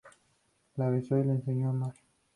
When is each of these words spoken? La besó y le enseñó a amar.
La 0.77 0.89
besó 0.89 1.15
y 1.19 1.23
le 1.23 1.33
enseñó 1.33 1.67
a 1.67 1.69
amar. 1.69 1.93